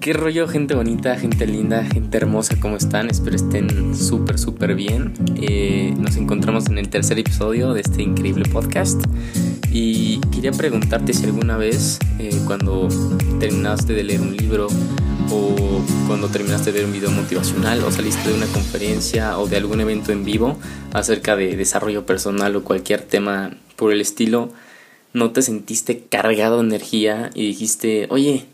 [0.00, 2.56] ¿Qué rollo, gente bonita, gente linda, gente hermosa?
[2.60, 3.10] ¿Cómo están?
[3.10, 5.14] Espero estén súper, súper bien.
[5.36, 9.02] Eh, nos encontramos en el tercer episodio de este increíble podcast.
[9.72, 12.88] Y quería preguntarte si alguna vez, eh, cuando
[13.40, 14.68] terminaste de leer un libro,
[15.30, 19.56] o cuando terminaste de ver un video motivacional, o saliste de una conferencia o de
[19.56, 20.56] algún evento en vivo
[20.92, 24.52] acerca de desarrollo personal o cualquier tema por el estilo,
[25.12, 28.46] no te sentiste cargado de energía y dijiste, oye,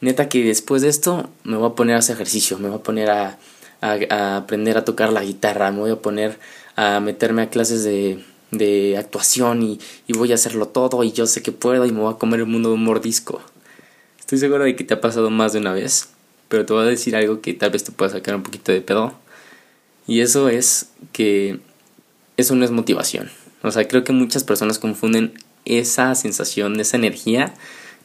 [0.00, 2.82] neta que después de esto me voy a poner a hacer ejercicio, me voy a
[2.82, 3.38] poner a,
[3.80, 6.38] aprender a tocar la guitarra, me voy a poner
[6.76, 11.26] a meterme a clases de, de actuación y, y, voy a hacerlo todo y yo
[11.26, 13.42] sé que puedo y me voy a comer el mundo de un mordisco.
[14.18, 16.08] Estoy seguro de que te ha pasado más de una vez,
[16.48, 18.80] pero te voy a decir algo que tal vez te pueda sacar un poquito de
[18.80, 19.14] pedo.
[20.06, 21.60] Y eso es que
[22.36, 23.30] eso no es motivación.
[23.62, 27.54] O sea, creo que muchas personas confunden esa sensación, esa energía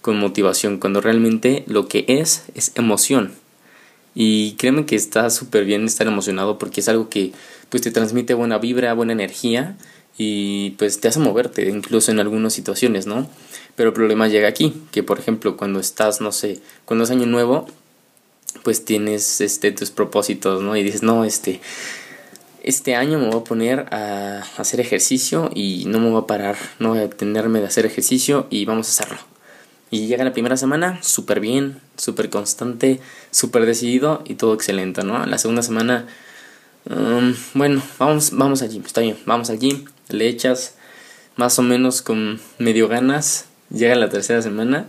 [0.04, 3.32] con motivación, cuando realmente lo que es es emoción.
[4.14, 7.32] Y créeme que está súper bien estar emocionado porque es algo que
[7.70, 9.78] pues te transmite buena vibra, buena energía
[10.18, 13.28] y pues te hace moverte incluso en algunas situaciones, ¿no?
[13.76, 17.26] Pero el problema llega aquí, que por ejemplo cuando estás, no sé, cuando es año
[17.26, 17.66] nuevo,
[18.64, 20.76] pues tienes este tus propósitos, ¿no?
[20.76, 21.62] Y dices, "No, este
[22.62, 26.58] este año me voy a poner a hacer ejercicio y no me voy a parar,
[26.80, 29.33] no voy a tenerme de hacer ejercicio y vamos a hacerlo."
[29.94, 33.00] Y llega la primera semana súper bien, súper constante,
[33.30, 35.24] súper decidido y todo excelente, ¿no?
[35.28, 36.08] La segunda semana,
[36.90, 40.74] um, bueno, vamos, vamos al gym, está bien, vamos al gym, le echas
[41.36, 44.88] más o menos con medio ganas, llega la tercera semana,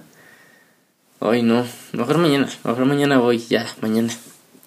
[1.19, 4.11] hoy no, mejor mañana, mejor mañana voy, ya, mañana.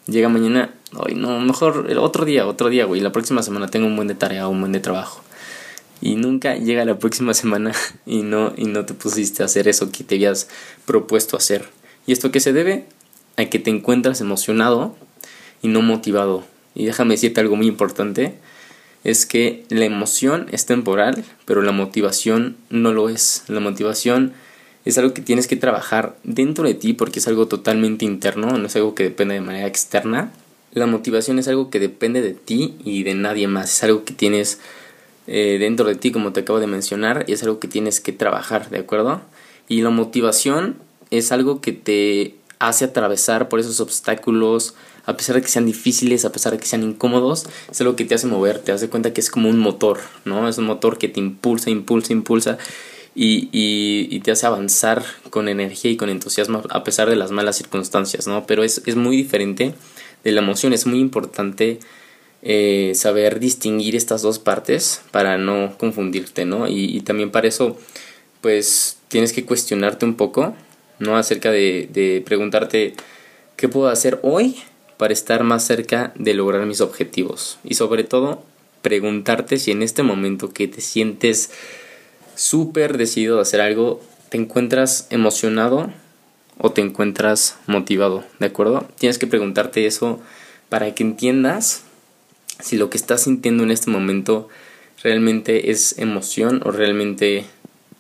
[0.05, 3.87] Llega mañana, hoy no, mejor el otro día, otro día, güey, la próxima semana tengo
[3.87, 5.23] un buen de tarea, un buen de trabajo
[6.01, 7.73] y nunca llega la próxima semana
[8.05, 10.47] y no, y no te pusiste a hacer eso que te habías
[10.85, 11.65] propuesto hacer.
[12.05, 12.85] ¿Y esto qué se debe?
[13.35, 14.95] A que te encuentras emocionado
[15.61, 16.43] y no motivado.
[16.75, 18.35] Y déjame decirte algo muy importante,
[19.03, 23.43] es que la emoción es temporal, pero la motivación no lo es.
[23.47, 24.33] La motivación
[24.85, 28.67] es algo que tienes que trabajar dentro de ti porque es algo totalmente interno, no
[28.67, 30.31] es algo que depende de manera externa.
[30.71, 34.13] La motivación es algo que depende de ti y de nadie más, es algo que
[34.13, 34.59] tienes
[35.27, 38.13] eh, dentro de ti, como te acabo de mencionar, y es algo que tienes que
[38.13, 39.21] trabajar, ¿de acuerdo?
[39.67, 40.77] Y la motivación
[41.11, 46.25] es algo que te hace atravesar por esos obstáculos, a pesar de que sean difíciles,
[46.25, 49.13] a pesar de que sean incómodos, es algo que te hace mover, te das cuenta
[49.13, 50.47] que es como un motor, ¿no?
[50.49, 52.57] Es un motor que te impulsa, impulsa, impulsa
[53.15, 57.31] y, y, y, te hace avanzar con energía y con entusiasmo a pesar de las
[57.31, 58.45] malas circunstancias, ¿no?
[58.45, 59.73] Pero es, es muy diferente
[60.23, 61.79] de la emoción, es muy importante
[62.49, 66.69] eh, saber distinguir estas dos partes para no confundirte, ¿no?
[66.69, 67.77] Y, también para eso,
[68.39, 70.55] pues tienes que cuestionarte un poco,
[70.97, 71.17] ¿no?
[71.17, 72.93] Acerca de, de preguntarte,
[73.57, 74.55] ¿qué puedo hacer hoy
[74.95, 77.59] para estar más cerca de lograr mis objetivos?
[77.65, 78.45] Y sobre todo,
[78.81, 81.51] preguntarte si en este momento que te sientes
[82.35, 83.99] súper decidido a hacer algo,
[84.29, 85.91] te encuentras emocionado
[86.57, 88.87] o te encuentras motivado, ¿de acuerdo?
[88.97, 90.21] Tienes que preguntarte eso
[90.69, 91.83] para que entiendas
[92.59, 94.49] si lo que estás sintiendo en este momento
[95.03, 97.45] realmente es emoción o realmente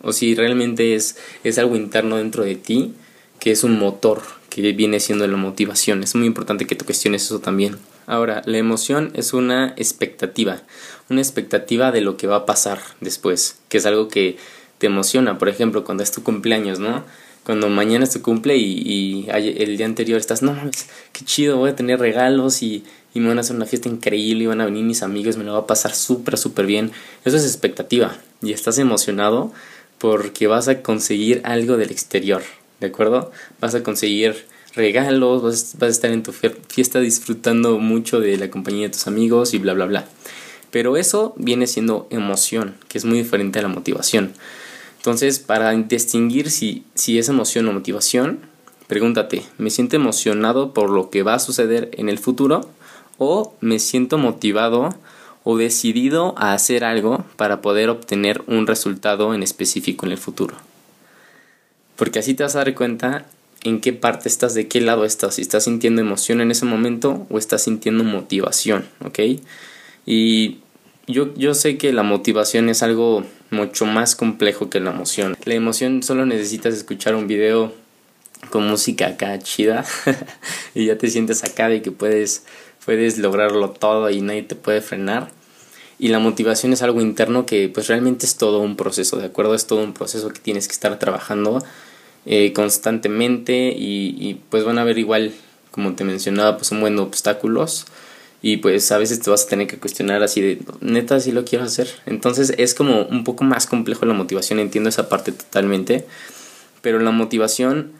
[0.01, 2.93] o si realmente es, es algo interno dentro de ti
[3.39, 6.03] que es un motor que viene siendo la motivación.
[6.03, 7.77] Es muy importante que tú cuestiones eso también.
[8.07, 10.63] Ahora, la emoción es una expectativa,
[11.09, 14.37] una expectativa de lo que va a pasar después, que es algo que
[14.77, 15.37] te emociona.
[15.37, 17.03] Por ejemplo, cuando es tu cumpleaños, ¿no?
[17.47, 21.55] Cuando mañana es tu cumple y, y el día anterior estás, no mames, qué chido,
[21.55, 24.59] voy a tener regalos y, y me van a hacer una fiesta increíble y van
[24.59, 26.91] a venir mis amigos, me lo va a pasar súper, súper bien.
[27.23, 29.53] Eso es expectativa y estás emocionado
[29.97, 32.43] porque vas a conseguir algo del exterior,
[32.81, 33.31] ¿de acuerdo?
[33.61, 38.49] Vas a conseguir regalos, vas, vas a estar en tu fiesta disfrutando mucho de la
[38.49, 40.05] compañía de tus amigos y bla, bla, bla.
[40.69, 44.33] Pero eso viene siendo emoción, que es muy diferente a la motivación.
[45.07, 48.39] Entonces, para distinguir si, si es emoción o motivación,
[48.87, 52.69] pregúntate, ¿me siento emocionado por lo que va a suceder en el futuro?
[53.17, 54.95] o me siento motivado
[55.43, 60.55] o decidido a hacer algo para poder obtener un resultado en específico en el futuro.
[61.95, 63.25] Porque así te vas a dar cuenta
[63.63, 67.25] en qué parte estás, de qué lado estás, si estás sintiendo emoción en ese momento
[67.29, 69.19] o estás sintiendo motivación, ¿ok?
[70.05, 70.59] Y
[71.07, 75.37] yo, yo sé que la motivación es algo mucho más complejo que la emoción.
[75.45, 77.73] La emoción solo necesitas escuchar un video
[78.49, 79.85] con música acá chida
[80.75, 82.43] y ya te sientes acá de que puedes
[82.87, 85.29] puedes lograrlo todo y nadie te puede frenar.
[85.99, 89.55] Y la motivación es algo interno que pues realmente es todo un proceso, ¿de acuerdo?
[89.55, 91.61] Es todo un proceso que tienes que estar trabajando
[92.25, 95.33] eh, constantemente y, pues van a haber igual,
[95.71, 97.87] como te mencionaba, pues un buen obstáculos
[98.41, 101.43] y pues a veces te vas a tener que cuestionar así de, neta, si lo
[101.45, 101.87] quiero hacer.
[102.05, 106.05] Entonces es como un poco más complejo la motivación, entiendo esa parte totalmente,
[106.81, 107.91] pero la motivación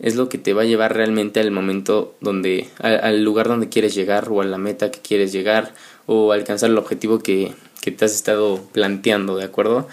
[0.00, 3.94] es lo que te va a llevar realmente al momento donde, al, lugar donde quieres
[3.94, 5.72] llegar o a la meta que quieres llegar
[6.06, 9.86] o alcanzar el objetivo que, que te has estado planteando, ¿de acuerdo?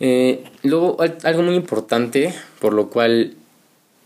[0.00, 3.34] Eh, luego, algo muy importante, por lo cual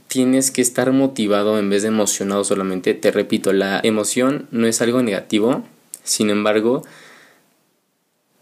[0.08, 2.94] tienes que estar motivado en vez de emocionado solamente.
[2.94, 5.62] Te repito, la emoción no es algo negativo,
[6.02, 6.82] sin embargo,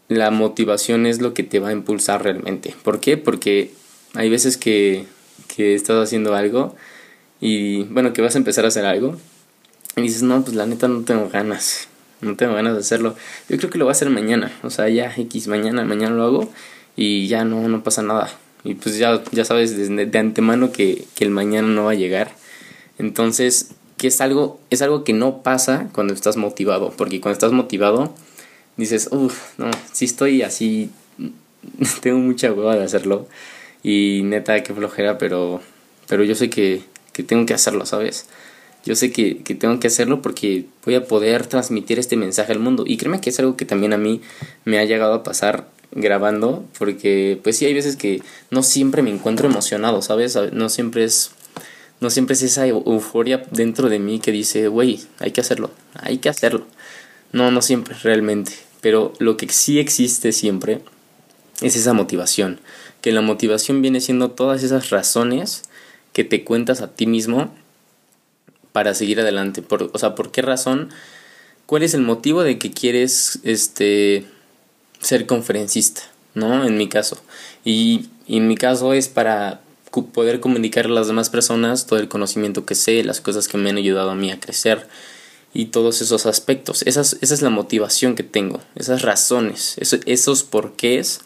[0.08, 2.74] la motivación es lo que te va a impulsar realmente.
[2.82, 3.16] ¿Por qué?
[3.16, 3.72] Porque
[4.14, 5.04] hay veces que,
[5.54, 6.76] que estás haciendo algo
[7.40, 9.16] y bueno, que vas a empezar a hacer algo
[9.96, 11.88] y dices, no, pues la neta no tengo ganas,
[12.20, 13.16] no tengo ganas de hacerlo.
[13.48, 16.22] Yo creo que lo voy a hacer mañana, o sea, ya X, mañana, mañana lo
[16.22, 16.52] hago
[16.94, 18.30] y ya no, no pasa nada
[18.66, 21.94] y pues ya, ya sabes de, de antemano que, que, el mañana no va a
[21.94, 22.32] llegar.
[22.98, 27.52] Entonces, que es algo, es algo que no pasa cuando estás motivado, porque cuando estás
[27.52, 28.12] motivado
[28.76, 30.90] dices, uff, no, si estoy así,
[32.02, 33.26] tengo mucha hueva de hacerlo
[33.82, 35.60] y neta, que flojera, pero,
[36.08, 38.26] pero yo sé que, que tengo que hacerlo, ¿sabes?
[38.84, 42.60] Yo sé que, que, tengo que hacerlo porque voy a poder transmitir este mensaje al
[42.60, 42.84] mundo.
[42.86, 44.20] Y créeme que es algo que también a mí
[44.64, 49.10] me ha llegado a pasar grabando, porque pues sí hay veces que no siempre me
[49.10, 50.38] encuentro emocionado, ¿sabes?
[50.52, 51.32] No siempre es
[52.00, 56.18] no siempre es esa euforia dentro de mí que dice, güey, hay que hacerlo, hay
[56.18, 56.66] que hacerlo.
[57.32, 58.52] No, no siempre, realmente.
[58.80, 60.82] Pero lo que sí existe siempre
[61.62, 62.60] es esa motivación.
[63.00, 65.62] Que la motivación viene siendo todas esas razones
[66.12, 67.54] que te cuentas a ti mismo
[68.72, 69.62] para seguir adelante.
[69.62, 70.90] Por, o sea, ¿por qué razón?
[71.64, 74.26] ¿Cuál es el motivo de que quieres este
[75.00, 76.02] ser conferencista,
[76.34, 76.64] ¿no?
[76.64, 77.18] En mi caso.
[77.64, 79.60] Y, en mi caso es para
[80.12, 83.70] poder comunicar a las demás personas todo el conocimiento que sé, las cosas que me
[83.70, 84.88] han ayudado a mí a crecer
[85.54, 86.82] y todos esos aspectos.
[86.82, 91.20] Esas, esa es la motivación que tengo, esas razones, esos, esos porqués.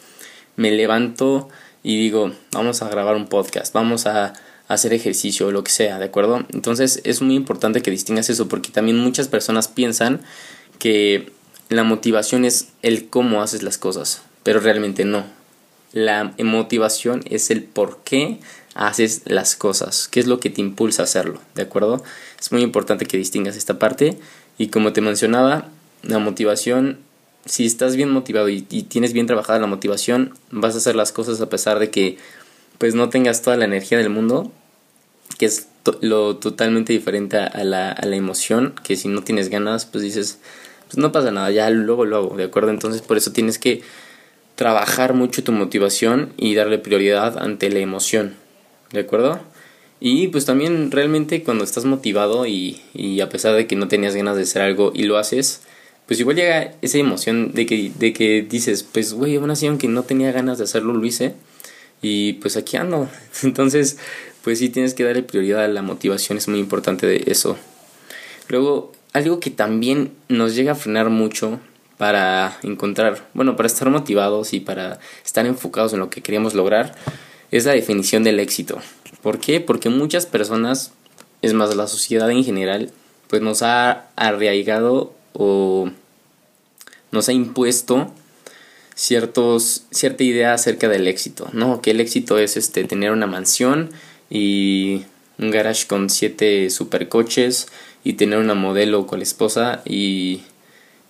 [0.57, 1.49] Me levanto
[1.83, 4.35] y digo, vamos a grabar un podcast, vamos a
[4.69, 6.47] hacer ejercicio o lo que sea, ¿de acuerdo?
[6.53, 10.21] Entonces es muy importante que distingas eso porque también muchas personas piensan
[10.79, 11.33] que
[11.71, 15.25] la motivación es el cómo haces las cosas, pero realmente no.
[15.93, 18.41] La motivación es el por qué
[18.75, 22.03] haces las cosas, qué es lo que te impulsa a hacerlo, ¿de acuerdo?
[22.39, 24.19] Es muy importante que distingas esta parte
[24.59, 25.69] y como te mencionaba,
[26.03, 26.99] la motivación,
[27.47, 31.41] si estás bien motivado y, tienes bien trabajada la motivación, vas a hacer las cosas
[31.41, 32.19] a pesar de que
[32.79, 34.51] pues no tengas toda la energía del mundo,
[35.39, 35.69] que es
[36.01, 40.39] lo totalmente diferente a la, a la emoción, que si no tienes ganas, pues dices,
[40.91, 42.71] pues no pasa nada, ya luego lo hago, ¿de acuerdo?
[42.71, 43.83] Entonces por eso tienes que
[44.57, 48.35] trabajar mucho tu motivación y darle prioridad ante la emoción,
[48.91, 49.39] ¿de acuerdo?
[50.01, 54.17] Y pues también realmente cuando estás motivado y, y a pesar de que no tenías
[54.17, 55.63] ganas de hacer algo y lo haces,
[56.07, 59.87] pues igual llega esa emoción de que, de que dices, pues güey, aún así aunque
[59.87, 61.35] no tenía ganas de hacerlo, lo hice
[62.03, 63.09] y pues aquí ando.
[63.45, 63.99] Entonces,
[64.43, 67.57] pues sí tienes que darle prioridad a la motivación, es muy importante de eso.
[68.49, 71.59] Luego, algo que también nos llega a frenar mucho
[71.99, 76.95] para encontrar, bueno, para estar motivados y para estar enfocados en lo que queríamos lograr,
[77.51, 78.79] es la definición del éxito.
[79.23, 79.61] ¿Por qué?
[79.61, 80.93] Porque muchas personas,
[81.43, 82.91] es más, la sociedad en general,
[83.29, 85.91] pues nos ha arraigado o
[87.11, 88.13] nos ha impuesto
[88.95, 91.83] ciertos, cierta idea acerca del éxito, ¿no?
[91.83, 93.91] Que el éxito es este, tener una mansión
[94.31, 95.05] y
[95.39, 97.69] un garage con siete supercoches
[98.05, 100.43] y tener una modelo con la esposa y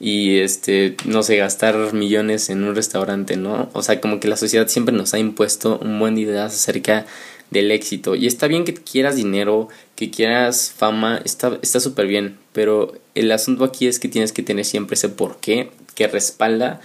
[0.02, 4.38] y este no sé gastar millones en un restaurante no o sea como que la
[4.38, 7.06] sociedad siempre nos ha impuesto un buen ideas acerca
[7.50, 8.14] del éxito.
[8.14, 13.64] Y está bien que quieras dinero que quieras fama está súper bien pero el asunto
[13.64, 16.80] aquí es que tienes que tener siempre ese porqué que respalda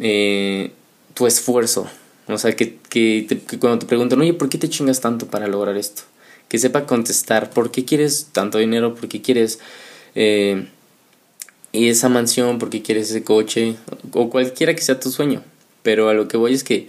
[0.00, 0.70] eh,
[1.14, 1.88] tu esfuerzo.
[2.28, 3.26] O sea que, que
[3.58, 6.02] cuando te preguntan oye por qué te chingas tanto para lograr esto
[6.48, 9.58] que sepa contestar por qué quieres tanto dinero, por qué quieres
[10.14, 10.66] eh,
[11.72, 13.76] esa mansión, por qué quieres ese coche,
[14.12, 15.42] o cualquiera que sea tu sueño.
[15.82, 16.88] Pero a lo que voy es que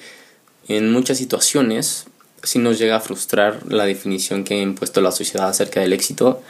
[0.67, 2.05] en muchas situaciones
[2.43, 6.41] sí nos llega a frustrar la definición que ha impuesto la sociedad acerca del éxito.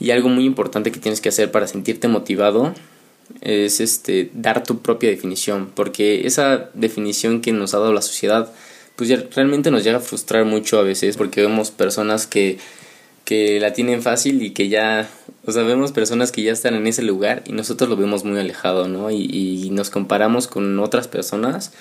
[0.00, 2.74] Y algo muy importante que tienes que hacer para sentirte motivado
[3.40, 8.52] es este dar tu propia definición, porque esa definición que nos ha dado la sociedad
[8.98, 12.58] pues ya realmente nos llega a frustrar mucho a veces porque vemos personas que,
[13.24, 15.08] que la tienen fácil y que ya,
[15.46, 18.40] o sea, vemos personas que ya están en ese lugar y nosotros lo vemos muy
[18.40, 19.12] alejado, ¿no?
[19.12, 21.72] Y, y nos comparamos con otras personas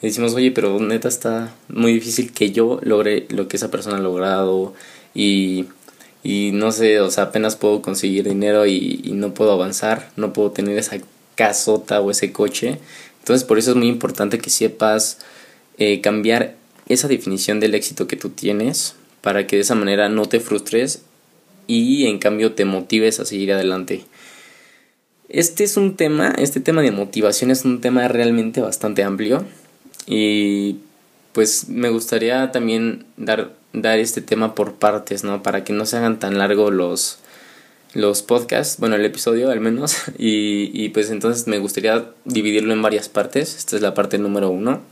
[0.00, 3.98] Y decimos, oye, pero neta está muy difícil que yo logre lo que esa persona
[3.98, 4.74] ha logrado
[5.14, 5.66] y,
[6.24, 10.32] y no sé, o sea, apenas puedo conseguir dinero y, y no puedo avanzar, no
[10.32, 10.96] puedo tener esa
[11.34, 12.78] casota o ese coche.
[13.20, 15.18] Entonces por eso es muy importante que sepas
[15.78, 16.56] eh, cambiar
[16.88, 21.02] esa definición del éxito que tú tienes para que de esa manera no te frustres
[21.66, 24.04] y en cambio te motives a seguir adelante.
[25.28, 29.44] Este es un tema, este tema de motivación es un tema realmente bastante amplio
[30.06, 30.76] y
[31.32, 35.42] pues me gustaría también dar, dar este tema por partes, ¿no?
[35.42, 37.18] Para que no se hagan tan largos los,
[37.94, 42.82] los podcasts, bueno, el episodio al menos, y, y pues entonces me gustaría dividirlo en
[42.82, 43.56] varias partes.
[43.56, 44.82] Esta es la parte número uno.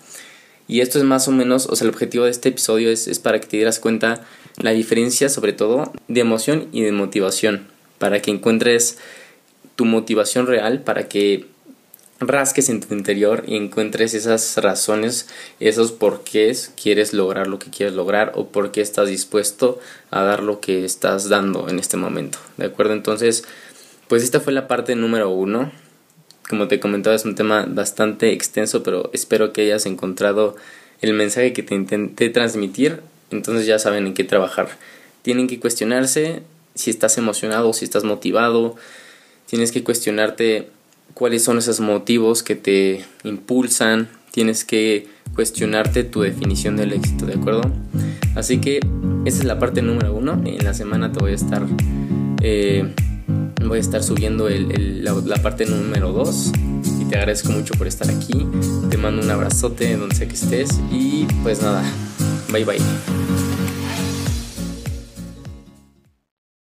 [0.69, 3.19] Y esto es más o menos, o sea, el objetivo de este episodio es, es
[3.19, 4.25] para que te dieras cuenta
[4.59, 7.67] la diferencia sobre todo de emoción y de motivación,
[7.99, 8.99] para que encuentres
[9.77, 11.47] tu motivación real, para que
[12.21, 17.95] rasques en tu interior y encuentres esas razones, esos porqués quieres lograr lo que quieres
[17.95, 22.39] lograr o por qué estás dispuesto a dar lo que estás dando en este momento.
[22.59, 22.93] ¿De acuerdo?
[22.93, 23.45] Entonces,
[24.07, 25.73] pues esta fue la parte número uno.
[26.51, 30.57] Como te comentaba, es un tema bastante extenso, pero espero que hayas encontrado
[31.01, 33.03] el mensaje que te intenté transmitir.
[33.31, 34.69] Entonces ya saben en qué trabajar.
[35.23, 36.43] Tienen que cuestionarse
[36.75, 38.75] si estás emocionado, si estás motivado.
[39.47, 40.67] Tienes que cuestionarte
[41.15, 47.35] cuáles son esos motivos que te impulsan, tienes que cuestionarte tu definición del éxito, ¿de
[47.35, 47.63] acuerdo?
[48.35, 48.81] Así que
[49.25, 50.43] esa es la parte número uno.
[50.45, 51.63] En la semana te voy a estar,
[52.43, 52.93] eh,
[53.67, 56.53] voy a estar subiendo la, la, parte número dos.
[57.01, 58.47] Y te agradezco mucho por estar aquí.
[58.89, 60.81] Te mando un abrazote donde sea que estés.
[60.91, 61.83] Y pues nada,
[62.53, 62.81] bye bye.